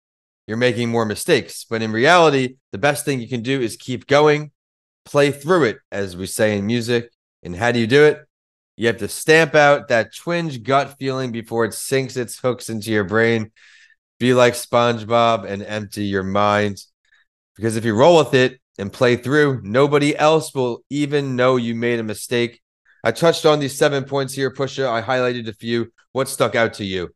you're 0.45 0.57
making 0.57 0.89
more 0.89 1.05
mistakes. 1.05 1.65
But 1.67 1.81
in 1.81 1.93
reality, 1.93 2.57
the 2.73 2.77
best 2.77 3.05
thing 3.05 3.21
you 3.21 3.29
can 3.29 3.41
do 3.41 3.61
is 3.61 3.77
keep 3.77 4.05
going, 4.05 4.51
play 5.05 5.31
through 5.31 5.63
it, 5.63 5.77
as 5.89 6.17
we 6.17 6.25
say 6.25 6.57
in 6.57 6.65
music. 6.65 7.09
And 7.41 7.55
how 7.55 7.71
do 7.71 7.79
you 7.79 7.87
do 7.87 8.03
it? 8.03 8.19
You 8.75 8.87
have 8.87 8.97
to 8.97 9.07
stamp 9.07 9.55
out 9.55 9.87
that 9.87 10.13
twinge 10.13 10.63
gut 10.63 10.97
feeling 10.99 11.31
before 11.31 11.63
it 11.63 11.73
sinks 11.73 12.17
its 12.17 12.37
hooks 12.37 12.69
into 12.69 12.91
your 12.91 13.05
brain. 13.05 13.51
Be 14.19 14.33
like 14.33 14.53
SpongeBob 14.53 15.45
and 15.45 15.63
empty 15.63 16.03
your 16.03 16.23
mind. 16.23 16.83
Because 17.55 17.77
if 17.77 17.85
you 17.85 17.95
roll 17.95 18.17
with 18.17 18.33
it, 18.33 18.59
and 18.77 18.91
play 18.91 19.15
through. 19.15 19.61
Nobody 19.63 20.15
else 20.17 20.53
will 20.53 20.83
even 20.89 21.35
know 21.35 21.55
you 21.57 21.75
made 21.75 21.99
a 21.99 22.03
mistake. 22.03 22.61
I 23.03 23.11
touched 23.11 23.45
on 23.45 23.59
these 23.59 23.77
seven 23.77 24.03
points 24.03 24.33
here, 24.33 24.51
Pusha. 24.51 24.87
I 24.87 25.01
highlighted 25.01 25.47
a 25.47 25.53
few. 25.53 25.91
What 26.13 26.29
stuck 26.29 26.55
out 26.55 26.73
to 26.75 26.85
you? 26.85 27.09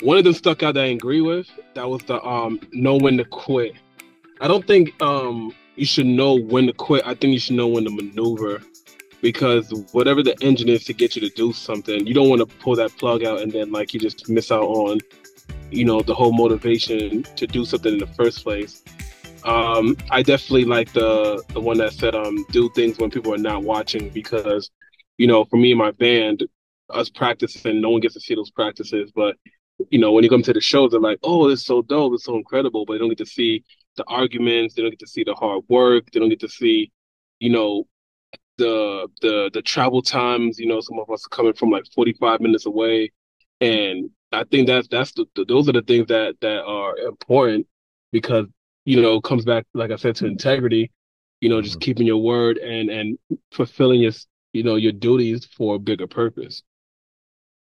One 0.00 0.16
of 0.16 0.24
them 0.24 0.34
stuck 0.34 0.62
out 0.62 0.74
that 0.74 0.84
I 0.84 0.88
agree 0.88 1.20
with. 1.20 1.46
That 1.74 1.88
was 1.88 2.02
the 2.04 2.22
um 2.24 2.60
know 2.72 2.96
when 2.96 3.16
to 3.18 3.24
quit. 3.24 3.74
I 4.40 4.48
don't 4.48 4.66
think 4.66 5.00
um 5.02 5.54
you 5.76 5.86
should 5.86 6.06
know 6.06 6.34
when 6.34 6.66
to 6.66 6.72
quit. 6.72 7.06
I 7.06 7.14
think 7.14 7.32
you 7.32 7.38
should 7.38 7.56
know 7.56 7.68
when 7.68 7.84
to 7.84 7.90
maneuver 7.90 8.60
because 9.20 9.70
whatever 9.92 10.22
the 10.22 10.36
engine 10.42 10.68
is 10.68 10.84
to 10.84 10.92
get 10.92 11.16
you 11.16 11.22
to 11.22 11.34
do 11.34 11.52
something, 11.52 12.06
you 12.06 12.12
don't 12.12 12.28
want 12.28 12.40
to 12.40 12.46
pull 12.58 12.76
that 12.76 12.96
plug 12.98 13.24
out 13.24 13.40
and 13.40 13.50
then 13.50 13.72
like 13.72 13.94
you 13.94 14.00
just 14.00 14.28
miss 14.28 14.52
out 14.52 14.64
on, 14.64 15.00
you 15.70 15.84
know, 15.84 16.02
the 16.02 16.14
whole 16.14 16.32
motivation 16.32 17.22
to 17.22 17.46
do 17.46 17.64
something 17.64 17.94
in 17.94 17.98
the 17.98 18.06
first 18.06 18.42
place. 18.42 18.82
Um, 19.44 19.96
I 20.10 20.22
definitely 20.22 20.64
like 20.64 20.92
the 20.92 21.42
the 21.52 21.60
one 21.60 21.78
that 21.78 21.92
said 21.92 22.14
um 22.14 22.44
do 22.50 22.70
things 22.70 22.98
when 22.98 23.10
people 23.10 23.34
are 23.34 23.38
not 23.38 23.62
watching 23.62 24.10
because, 24.10 24.70
you 25.18 25.26
know, 25.26 25.44
for 25.44 25.56
me 25.58 25.72
and 25.72 25.78
my 25.78 25.90
band, 25.92 26.44
us 26.90 27.10
practicing, 27.10 27.80
no 27.80 27.90
one 27.90 28.00
gets 28.00 28.14
to 28.14 28.20
see 28.20 28.34
those 28.34 28.50
practices. 28.50 29.12
But 29.14 29.36
you 29.90 29.98
know, 29.98 30.12
when 30.12 30.24
you 30.24 30.30
come 30.30 30.42
to 30.44 30.52
the 30.52 30.60
shows, 30.60 30.92
they're 30.92 31.00
like, 31.00 31.18
"Oh, 31.22 31.48
it's 31.50 31.64
so 31.66 31.82
dope, 31.82 32.14
it's 32.14 32.24
so 32.24 32.36
incredible," 32.36 32.86
but 32.86 32.94
they 32.94 32.98
don't 33.00 33.08
get 33.10 33.18
to 33.18 33.26
see 33.26 33.64
the 33.96 34.04
arguments, 34.08 34.74
they 34.74 34.82
don't 34.82 34.90
get 34.90 35.00
to 35.00 35.06
see 35.06 35.24
the 35.24 35.34
hard 35.34 35.64
work, 35.68 36.10
they 36.10 36.20
don't 36.20 36.30
get 36.30 36.40
to 36.40 36.48
see, 36.48 36.90
you 37.40 37.50
know, 37.50 37.86
the 38.58 39.08
the 39.22 39.50
the 39.52 39.62
travel 39.62 40.02
times. 40.02 40.58
You 40.58 40.66
know, 40.68 40.80
some 40.80 40.98
of 40.98 41.10
us 41.10 41.26
are 41.26 41.30
coming 41.36 41.54
from 41.54 41.70
like 41.70 41.84
forty 41.94 42.12
five 42.14 42.40
minutes 42.40 42.66
away, 42.66 43.12
and 43.60 44.10
I 44.32 44.44
think 44.44 44.66
that's 44.68 44.88
that's 44.88 45.12
the, 45.12 45.26
the 45.36 45.44
those 45.44 45.68
are 45.68 45.72
the 45.72 45.82
things 45.82 46.08
that 46.08 46.36
that 46.40 46.62
are 46.64 46.96
important 46.98 47.66
because 48.12 48.46
you 48.84 49.00
know, 49.00 49.20
comes 49.20 49.44
back, 49.44 49.64
like 49.74 49.90
I 49.90 49.96
said, 49.96 50.16
to 50.16 50.26
integrity, 50.26 50.90
you 51.40 51.48
know, 51.48 51.60
just 51.62 51.76
mm-hmm. 51.76 51.84
keeping 51.84 52.06
your 52.06 52.22
word 52.22 52.58
and 52.58 52.90
and 52.90 53.18
fulfilling 53.52 54.00
your 54.00 54.12
you 54.52 54.62
know 54.62 54.76
your 54.76 54.92
duties 54.92 55.44
for 55.44 55.76
a 55.76 55.78
bigger 55.78 56.06
purpose. 56.06 56.62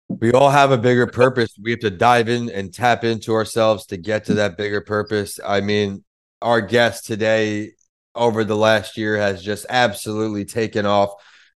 We 0.08 0.32
all 0.32 0.50
have 0.50 0.70
a 0.70 0.78
bigger 0.78 1.06
purpose. 1.06 1.50
We 1.60 1.70
have 1.70 1.80
to 1.80 1.90
dive 1.90 2.28
in 2.28 2.50
and 2.50 2.72
tap 2.72 3.04
into 3.04 3.32
ourselves 3.32 3.86
to 3.86 3.96
get 3.96 4.26
to 4.26 4.34
that 4.34 4.58
bigger 4.58 4.80
purpose. 4.80 5.40
I 5.44 5.60
mean, 5.60 6.04
our 6.42 6.60
guest 6.60 7.06
today 7.06 7.72
over 8.14 8.44
the 8.44 8.56
last 8.56 8.96
year 8.96 9.16
has 9.16 9.42
just 9.42 9.66
absolutely 9.68 10.44
taken 10.44 10.84
off, 10.86 11.10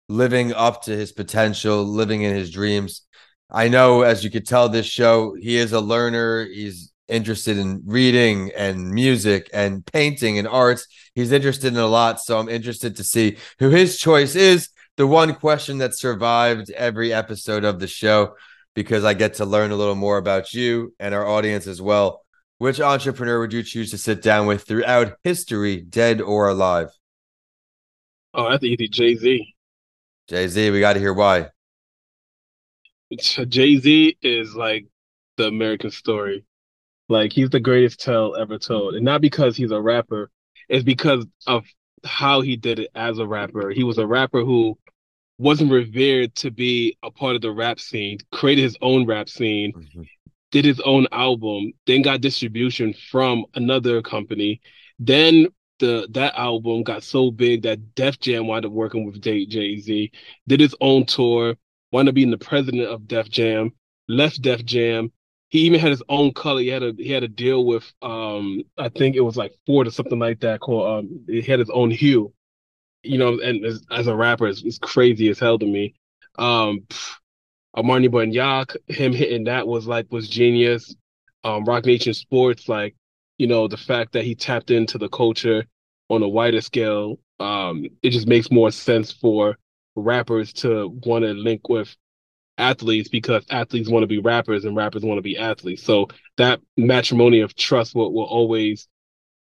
living 0.08 0.54
up 0.54 0.84
to 0.84 0.92
his 0.92 1.12
potential, 1.12 1.84
living 1.84 2.22
in 2.22 2.34
his 2.34 2.50
dreams. 2.50 3.04
I 3.52 3.68
know, 3.68 4.02
as 4.02 4.24
you 4.24 4.32
could 4.32 4.48
tell, 4.48 4.70
this 4.70 4.86
show, 4.86 5.36
he 5.40 5.58
is 5.58 5.74
a 5.74 5.80
learner. 5.80 6.46
He's 6.46 6.92
interested 7.08 7.58
in 7.58 7.82
reading 7.86 8.52
and 8.56 8.90
music 8.90 9.50
and 9.54 9.86
painting 9.86 10.38
and 10.38 10.48
arts. 10.48 10.88
He's 11.16 11.32
interested 11.32 11.74
in 11.74 11.80
a 11.80 11.88
lot. 11.88 12.20
So 12.20 12.38
I'm 12.38 12.50
interested 12.50 12.96
to 12.98 13.04
see 13.04 13.38
who 13.60 13.70
his 13.70 13.98
choice 13.98 14.36
is. 14.36 14.70
The 14.98 15.08
one 15.08 15.36
question 15.36 15.78
that 15.78 15.96
survived 15.96 16.72
every 16.72 17.14
episode 17.14 17.64
of 17.64 17.80
the 17.80 17.88
show, 17.88 18.36
because 18.74 19.04
I 19.04 19.14
get 19.14 19.36
to 19.36 19.46
learn 19.46 19.72
a 19.72 19.76
little 19.76 19.96
more 19.96 20.18
about 20.18 20.54
you 20.54 20.94
and 21.00 21.14
our 21.14 21.26
audience 21.26 21.68
as 21.68 21.82
well. 21.82 22.24
Which 22.58 22.82
entrepreneur 22.82 23.40
would 23.40 23.54
you 23.54 23.62
choose 23.62 23.92
to 23.92 24.00
sit 24.00 24.24
down 24.24 24.48
with 24.48 24.64
throughout 24.64 25.18
history, 25.24 25.82
dead 25.82 26.22
or 26.22 26.50
alive? 26.50 26.90
Oh, 28.34 28.50
that's 28.50 28.64
easy. 28.64 28.88
Jay 28.88 29.16
Z. 29.16 29.56
Jay 30.28 30.48
Z, 30.48 30.72
we 30.72 30.80
got 30.80 30.94
to 30.94 31.00
hear 31.00 31.14
why. 31.14 31.50
Jay 33.18 33.78
Z 33.78 34.18
is 34.22 34.56
like 34.56 34.88
the 35.38 35.46
American 35.46 35.92
story. 35.92 36.44
Like 37.10 37.32
he's 37.32 37.50
the 37.50 37.60
greatest 37.60 38.00
tale 38.00 38.36
ever 38.38 38.58
told, 38.58 38.96
and 38.96 39.06
not 39.06 39.22
because 39.22 39.56
he's 39.56 39.72
a 39.72 39.82
rapper, 39.82 40.30
it's 40.68 40.84
because 40.84 41.26
of 41.46 41.66
how 42.04 42.42
he 42.42 42.56
did 42.56 42.80
it 42.80 42.92
as 42.96 43.20
a 43.20 43.28
rapper. 43.28 43.70
He 43.70 43.84
was 43.84 43.98
a 43.98 44.08
rapper 44.08 44.42
who 44.42 44.78
wasn't 45.38 45.72
revered 45.72 46.36
to 46.36 46.52
be 46.52 46.98
a 47.04 47.12
part 47.12 47.36
of 47.36 47.42
the 47.42 47.52
rap 47.52 47.80
scene, 47.80 48.18
created 48.32 48.64
his 48.64 48.78
own 48.82 49.06
rap 49.06 49.30
scene, 49.30 49.72
mm-hmm. 49.74 50.02
did 50.52 50.66
his 50.66 50.80
own 50.82 51.08
album, 51.12 51.74
then 51.86 52.02
got 52.02 52.22
distribution 52.22 52.94
from 53.10 53.46
another 53.56 54.02
company. 54.02 54.62
Then 55.00 55.48
the 55.80 56.08
that 56.12 56.34
album 56.36 56.84
got 56.84 57.04
so 57.04 57.30
big 57.30 57.62
that 57.64 57.94
Def 57.96 58.20
Jam 58.20 58.48
wound 58.48 58.66
up 58.66 58.72
working 58.72 59.06
with 59.06 59.22
Jay 59.22 59.80
Z, 59.80 60.12
did 60.48 60.60
his 60.60 60.76
own 60.82 61.06
tour, 61.06 61.56
wound 61.92 62.10
up 62.10 62.16
being 62.16 62.32
the 62.32 62.38
president 62.38 62.88
of 62.88 63.08
Def 63.08 63.30
Jam, 63.30 63.72
left 64.08 64.42
Def 64.42 64.66
Jam, 64.66 65.12
he 65.50 65.60
even 65.60 65.80
had 65.80 65.92
his 65.92 66.04
own 66.10 66.34
color. 66.34 66.62
He 66.62 66.68
had 66.68 66.84
a 66.84 66.94
he 66.98 67.12
had 67.12 67.24
a 67.24 67.28
deal 67.28 67.66
with 67.66 67.92
um 68.02 68.64
I 68.78 68.90
think 68.90 69.16
it 69.16 69.22
was 69.22 69.38
like 69.38 69.54
Ford 69.66 69.88
or 69.88 69.92
something 69.92 70.20
like 70.20 70.42
that 70.42 70.60
called 70.60 71.00
um 71.00 71.26
he 71.28 71.42
had 71.42 71.60
his 71.60 71.70
own 71.70 71.92
hue. 71.92 72.34
You 73.04 73.18
know, 73.18 73.40
and 73.40 73.64
as, 73.64 73.86
as 73.92 74.08
a 74.08 74.16
rapper, 74.16 74.48
it's, 74.48 74.64
it's, 74.64 74.80
crazy 74.80 75.30
as 75.30 75.40
hell 75.40 75.58
to 75.60 75.66
me. 75.66 75.96
Um 76.38 76.86
Armand 77.74 78.04
de 78.04 78.10
Brignac, 78.10 78.76
him 78.88 79.14
hitting 79.14 79.46
that 79.46 79.68
was 79.68 79.88
like 79.88 80.12
was 80.12 80.28
genius. 80.28 80.96
Um 81.44 81.64
Roc 81.64 81.86
Nation 81.86 82.14
Sports, 82.14 82.68
like, 82.68 82.96
you 83.38 83.48
know, 83.48 83.68
the 83.68 83.78
fact 83.78 84.14
that 84.14 84.26
he 84.26 84.36
tapped 84.36 84.72
into 84.72 84.98
the 84.98 85.10
culture 85.10 85.66
on 86.10 86.24
a 86.24 86.28
wider 86.28 86.62
scale, 86.62 87.20
um, 87.40 87.86
it 88.02 88.10
just 88.10 88.28
makes 88.28 88.50
more 88.50 88.72
sense 88.72 89.12
for 89.12 89.58
rappers 89.96 90.54
to 90.54 90.88
want 91.06 91.24
to 91.24 91.34
link 91.34 91.70
with 91.70 91.96
athletes 92.58 93.10
because 93.10 93.46
athletes 93.50 93.90
want 93.90 94.04
to 94.04 94.08
be 94.08 94.20
rappers 94.20 94.66
and 94.66 94.76
rappers 94.76 95.04
want 95.04 95.18
to 95.18 95.24
be 95.24 95.38
athletes. 95.38 95.84
So 95.84 96.08
that 96.38 96.60
matrimony 96.76 97.42
of 97.42 97.56
trust 97.56 97.96
will, 97.96 98.14
will 98.14 98.26
always 98.26 98.88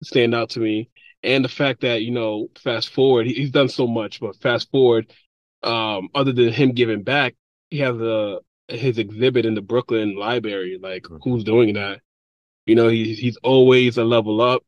stand 0.03 0.35
out 0.35 0.51
to 0.51 0.59
me. 0.59 0.89
And 1.23 1.45
the 1.45 1.49
fact 1.49 1.81
that, 1.81 2.01
you 2.01 2.11
know, 2.11 2.49
fast 2.63 2.89
forward, 2.89 3.27
he, 3.27 3.33
he's 3.33 3.51
done 3.51 3.69
so 3.69 3.87
much, 3.87 4.19
but 4.19 4.35
fast 4.41 4.71
forward, 4.71 5.13
um, 5.63 6.09
other 6.15 6.31
than 6.31 6.51
him 6.51 6.71
giving 6.71 7.03
back, 7.03 7.35
he 7.69 7.79
has 7.79 7.95
a 8.01 8.39
his 8.67 8.97
exhibit 8.97 9.45
in 9.45 9.53
the 9.53 9.61
Brooklyn 9.61 10.15
Library. 10.15 10.79
Like, 10.81 11.03
mm-hmm. 11.03 11.17
who's 11.23 11.43
doing 11.43 11.73
that? 11.75 11.99
You 12.65 12.75
know, 12.75 12.87
he's 12.87 13.19
he's 13.19 13.37
always 13.37 13.97
a 13.97 14.03
level 14.03 14.41
up. 14.41 14.63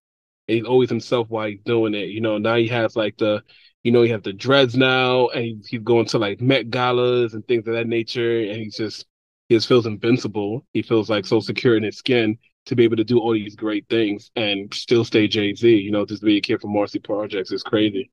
he's 0.47 0.65
always 0.65 0.89
himself 0.89 1.29
while 1.29 1.47
he's 1.47 1.61
doing 1.65 1.93
it. 1.93 2.09
You 2.09 2.21
know, 2.21 2.37
now 2.37 2.55
he 2.55 2.67
has 2.67 2.95
like 2.95 3.17
the 3.17 3.43
you 3.83 3.91
know, 3.91 4.01
he 4.01 4.09
has 4.09 4.21
the 4.21 4.33
dreads 4.33 4.75
now, 4.75 5.27
and 5.29 5.43
he, 5.43 5.59
he's 5.67 5.81
going 5.81 6.05
to 6.07 6.17
like 6.17 6.41
Met 6.41 6.69
galas 6.69 7.33
and 7.33 7.45
things 7.47 7.67
of 7.67 7.73
that 7.73 7.87
nature, 7.87 8.39
and 8.39 8.61
he's 8.61 8.77
just 8.77 9.05
he 9.49 9.55
just 9.55 9.67
feels 9.67 9.85
invincible. 9.85 10.65
He 10.73 10.81
feels 10.81 11.09
like 11.09 11.25
so 11.25 11.39
secure 11.39 11.75
in 11.77 11.83
his 11.83 11.97
skin 11.97 12.37
to 12.65 12.75
be 12.75 12.85
able 12.85 12.95
to 12.95 13.03
do 13.03 13.19
all 13.19 13.33
these 13.33 13.55
great 13.55 13.85
things 13.89 14.31
and 14.37 14.73
still 14.73 15.03
stay 15.03 15.27
Jay 15.27 15.53
Z. 15.53 15.69
You 15.69 15.91
know, 15.91 16.05
just 16.05 16.23
be 16.23 16.37
a 16.37 16.41
kid 16.41 16.61
from 16.61 16.73
Marcy 16.73 16.99
Projects 16.99 17.51
is 17.51 17.61
crazy. 17.61 18.09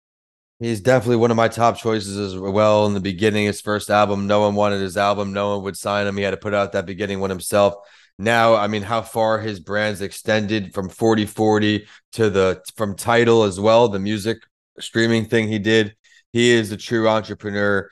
He's 0.58 0.80
definitely 0.80 1.16
one 1.16 1.30
of 1.30 1.38
my 1.38 1.48
top 1.48 1.78
choices 1.78 2.18
as 2.18 2.38
well. 2.38 2.86
In 2.86 2.92
the 2.92 3.00
beginning, 3.00 3.46
his 3.46 3.62
first 3.62 3.88
album, 3.88 4.26
no 4.26 4.40
one 4.40 4.54
wanted 4.54 4.80
his 4.80 4.96
album, 4.96 5.32
no 5.32 5.54
one 5.54 5.64
would 5.64 5.76
sign 5.76 6.06
him. 6.06 6.16
He 6.16 6.22
had 6.22 6.32
to 6.32 6.36
put 6.36 6.52
out 6.52 6.72
that 6.72 6.84
beginning 6.84 7.20
one 7.20 7.30
himself. 7.30 7.74
Now, 8.18 8.54
I 8.54 8.66
mean, 8.66 8.82
how 8.82 9.00
far 9.00 9.38
his 9.38 9.60
brand's 9.60 10.02
extended 10.02 10.74
from 10.74 10.90
4040 10.90 11.86
to 12.12 12.28
the 12.28 12.62
from 12.76 12.94
Tidal 12.94 13.44
as 13.44 13.58
well, 13.58 13.88
the 13.88 13.98
music 13.98 14.42
streaming 14.82 15.26
thing 15.26 15.48
he 15.48 15.58
did. 15.58 15.94
He 16.32 16.50
is 16.50 16.72
a 16.72 16.76
true 16.76 17.08
entrepreneur. 17.08 17.88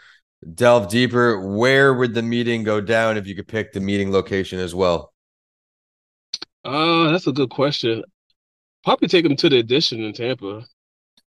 Delve 0.54 0.88
deeper. 0.88 1.56
Where 1.56 1.92
would 1.94 2.14
the 2.14 2.22
meeting 2.22 2.62
go 2.62 2.80
down 2.80 3.16
if 3.16 3.26
you 3.26 3.34
could 3.34 3.48
pick 3.48 3.72
the 3.72 3.80
meeting 3.80 4.12
location 4.12 4.58
as 4.58 4.74
well? 4.74 5.12
Uh, 6.64 7.10
that's 7.10 7.26
a 7.26 7.32
good 7.32 7.50
question. 7.50 8.04
Probably 8.84 9.08
take 9.08 9.24
him 9.24 9.36
to 9.36 9.48
the 9.48 9.58
Edition 9.58 10.02
in 10.02 10.12
Tampa. 10.12 10.64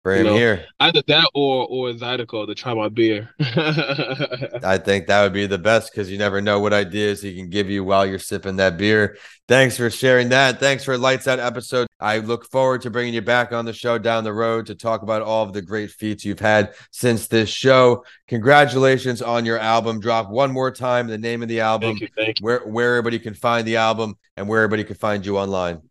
For 0.08 0.20
him 0.20 0.26
you 0.26 0.32
know, 0.32 0.36
here. 0.36 0.64
Either 0.80 1.02
that 1.06 1.30
or 1.34 1.66
or 1.68 1.90
Zydeco 1.92 2.46
to 2.46 2.54
try 2.54 2.74
my 2.74 2.88
beer. 2.88 3.30
I 3.40 4.78
think 4.78 5.06
that 5.06 5.22
would 5.22 5.32
be 5.32 5.46
the 5.46 5.58
best 5.58 5.92
because 5.92 6.10
you 6.10 6.18
never 6.18 6.40
know 6.40 6.60
what 6.60 6.72
ideas 6.72 7.22
he 7.22 7.34
can 7.34 7.50
give 7.50 7.68
you 7.68 7.84
while 7.84 8.06
you're 8.06 8.18
sipping 8.18 8.56
that 8.56 8.76
beer. 8.76 9.16
Thanks 9.48 9.76
for 9.76 9.90
sharing 9.90 10.28
that. 10.28 10.60
Thanks 10.60 10.84
for 10.84 10.94
a 10.94 10.98
lights 10.98 11.26
out 11.26 11.38
episode. 11.38 11.86
I 12.00 12.18
look 12.18 12.50
forward 12.50 12.82
to 12.82 12.90
bringing 12.90 13.14
you 13.14 13.22
back 13.22 13.52
on 13.52 13.64
the 13.64 13.72
show 13.72 13.98
down 13.98 14.24
the 14.24 14.32
road 14.32 14.66
to 14.66 14.74
talk 14.74 15.02
about 15.02 15.22
all 15.22 15.44
of 15.44 15.52
the 15.52 15.62
great 15.62 15.90
feats 15.90 16.24
you've 16.24 16.38
had 16.38 16.74
since 16.90 17.28
this 17.28 17.48
show. 17.48 18.04
Congratulations 18.28 19.20
on 19.22 19.44
your 19.44 19.58
album 19.58 20.00
drop. 20.00 20.30
One 20.30 20.52
more 20.52 20.70
time, 20.70 21.06
the 21.06 21.18
name 21.18 21.42
of 21.42 21.48
the 21.48 21.60
album, 21.60 21.90
thank 21.90 22.00
you, 22.00 22.08
thank 22.16 22.40
you. 22.40 22.44
where 22.44 22.60
where 22.60 22.96
everybody 22.96 23.18
can 23.18 23.34
find 23.34 23.66
the 23.66 23.76
album 23.76 24.16
and 24.36 24.48
where 24.48 24.62
everybody 24.62 24.84
can 24.84 24.96
find 24.96 25.24
you 25.24 25.38
online. 25.38 25.82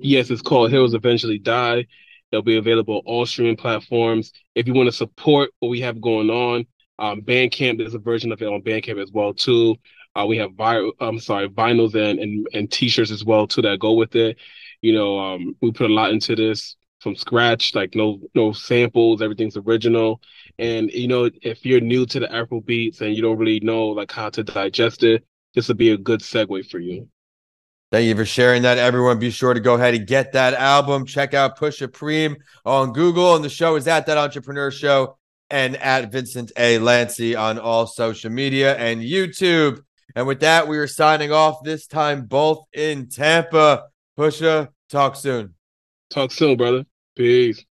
Yes, 0.00 0.30
it's 0.30 0.42
called 0.42 0.70
Heroes 0.70 0.94
Eventually 0.94 1.38
Die. 1.38 1.86
It'll 2.30 2.42
be 2.42 2.56
available 2.56 3.02
all 3.06 3.26
streaming 3.26 3.56
platforms. 3.56 4.32
If 4.54 4.66
you 4.66 4.74
want 4.74 4.88
to 4.88 4.92
support 4.92 5.50
what 5.60 5.68
we 5.68 5.80
have 5.80 6.00
going 6.00 6.30
on, 6.30 6.66
um, 6.98 7.22
Bandcamp 7.22 7.78
there's 7.78 7.94
a 7.94 7.98
version 7.98 8.32
of 8.32 8.42
it 8.42 8.46
on 8.48 8.62
Bandcamp 8.62 9.02
as 9.02 9.10
well 9.12 9.32
too. 9.32 9.76
Uh, 10.14 10.26
we 10.26 10.36
have 10.38 10.52
vi- 10.54 10.90
I'm 11.00 11.18
sorry, 11.20 11.48
vinyls 11.48 11.94
and, 11.94 12.18
and 12.18 12.46
and 12.52 12.70
t-shirts 12.70 13.10
as 13.10 13.24
well 13.24 13.46
too 13.46 13.62
that 13.62 13.78
go 13.78 13.92
with 13.92 14.16
it. 14.16 14.36
You 14.82 14.92
know, 14.92 15.18
um, 15.18 15.56
we 15.60 15.72
put 15.72 15.90
a 15.90 15.94
lot 15.94 16.10
into 16.10 16.34
this 16.36 16.76
from 17.00 17.14
scratch, 17.16 17.74
like 17.74 17.94
no 17.94 18.20
no 18.34 18.52
samples, 18.52 19.22
everything's 19.22 19.56
original. 19.56 20.20
And 20.58 20.90
you 20.90 21.08
know, 21.08 21.30
if 21.42 21.64
you're 21.64 21.80
new 21.80 22.04
to 22.06 22.20
the 22.20 22.32
Afro 22.34 22.60
beats 22.60 23.00
and 23.00 23.14
you 23.14 23.22
don't 23.22 23.38
really 23.38 23.60
know 23.60 23.88
like 23.88 24.10
how 24.12 24.30
to 24.30 24.42
digest 24.44 25.04
it, 25.04 25.24
this 25.54 25.68
would 25.68 25.78
be 25.78 25.90
a 25.90 25.98
good 25.98 26.20
segue 26.20 26.68
for 26.70 26.78
you. 26.78 27.08
Thank 27.90 28.06
you 28.06 28.16
for 28.16 28.26
sharing 28.26 28.62
that, 28.62 28.76
everyone. 28.76 29.18
Be 29.18 29.30
sure 29.30 29.54
to 29.54 29.60
go 29.60 29.74
ahead 29.74 29.94
and 29.94 30.06
get 30.06 30.32
that 30.32 30.52
album. 30.52 31.06
Check 31.06 31.32
out 31.32 31.58
Pusha 31.58 31.88
Preme 31.88 32.36
on 32.66 32.92
Google. 32.92 33.34
And 33.34 33.42
the 33.42 33.48
show 33.48 33.76
is 33.76 33.88
at 33.88 34.04
That 34.06 34.18
Entrepreneur 34.18 34.70
Show 34.70 35.16
and 35.48 35.74
at 35.76 36.12
Vincent 36.12 36.52
A. 36.58 36.78
Lanci 36.78 37.38
on 37.38 37.58
all 37.58 37.86
social 37.86 38.30
media 38.30 38.76
and 38.76 39.00
YouTube. 39.00 39.80
And 40.14 40.26
with 40.26 40.40
that, 40.40 40.68
we 40.68 40.76
are 40.76 40.86
signing 40.86 41.32
off 41.32 41.64
this 41.64 41.86
time, 41.86 42.26
both 42.26 42.64
in 42.74 43.08
Tampa. 43.08 43.84
Pusha, 44.18 44.68
talk 44.90 45.16
soon. 45.16 45.54
Talk 46.10 46.30
soon, 46.30 46.58
brother. 46.58 46.84
Peace. 47.16 47.64